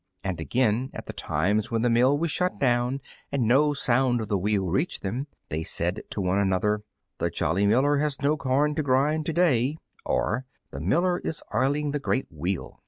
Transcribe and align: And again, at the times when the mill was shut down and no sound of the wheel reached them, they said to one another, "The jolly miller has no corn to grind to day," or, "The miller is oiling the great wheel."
And 0.23 0.41
again, 0.41 0.89
at 0.95 1.05
the 1.05 1.13
times 1.13 1.69
when 1.69 1.83
the 1.83 1.89
mill 1.91 2.17
was 2.17 2.31
shut 2.31 2.57
down 2.57 3.01
and 3.31 3.43
no 3.43 3.71
sound 3.75 4.19
of 4.19 4.29
the 4.29 4.37
wheel 4.39 4.65
reached 4.67 5.03
them, 5.03 5.27
they 5.49 5.61
said 5.61 6.01
to 6.09 6.19
one 6.19 6.39
another, 6.39 6.81
"The 7.19 7.29
jolly 7.29 7.67
miller 7.67 7.97
has 7.99 8.19
no 8.19 8.35
corn 8.35 8.73
to 8.73 8.81
grind 8.81 9.27
to 9.27 9.33
day," 9.33 9.77
or, 10.03 10.45
"The 10.71 10.79
miller 10.79 11.19
is 11.19 11.43
oiling 11.53 11.91
the 11.91 11.99
great 11.99 12.25
wheel." 12.31 12.79